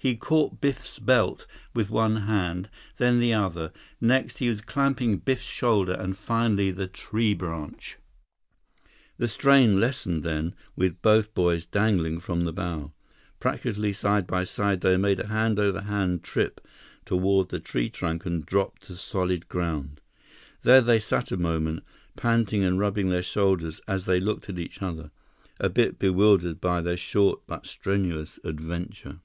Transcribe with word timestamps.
He 0.00 0.14
caught 0.14 0.60
Biff's 0.60 1.00
belt 1.00 1.44
with 1.74 1.90
one 1.90 2.18
hand; 2.28 2.70
then 2.98 3.18
the 3.18 3.34
other. 3.34 3.72
Next, 4.00 4.38
he 4.38 4.48
was 4.48 4.60
clamping 4.60 5.16
Biff's 5.16 5.42
shoulder 5.42 5.92
and 5.94 6.16
finally 6.16 6.70
the 6.70 6.86
tree 6.86 7.34
branch. 7.34 7.96
The 9.16 9.26
strain 9.26 9.80
lessened 9.80 10.22
then, 10.22 10.54
with 10.76 11.02
both 11.02 11.34
boys 11.34 11.66
dangling 11.66 12.20
from 12.20 12.44
the 12.44 12.52
bough. 12.52 12.92
Practically 13.40 13.92
side 13.92 14.24
by 14.24 14.44
side, 14.44 14.82
they 14.82 14.96
made 14.96 15.18
a 15.18 15.26
hand 15.26 15.58
over 15.58 15.80
hand 15.80 16.22
trip 16.22 16.60
toward 17.04 17.48
the 17.48 17.58
tree 17.58 17.90
trunk 17.90 18.24
and 18.24 18.46
dropped 18.46 18.82
to 18.84 18.94
solid 18.94 19.48
ground. 19.48 20.00
There 20.62 20.80
they 20.80 21.00
sat 21.00 21.32
a 21.32 21.36
moment, 21.36 21.82
panting 22.14 22.62
and 22.62 22.78
rubbing 22.78 23.08
their 23.08 23.24
shoulders 23.24 23.80
as 23.88 24.04
they 24.04 24.20
looked 24.20 24.48
at 24.48 24.60
each 24.60 24.80
other, 24.80 25.10
a 25.58 25.68
bit 25.68 25.98
bewildered 25.98 26.60
by 26.60 26.82
their 26.82 26.96
short 26.96 27.42
but 27.48 27.66
strenuous 27.66 28.38
adventure. 28.44 29.18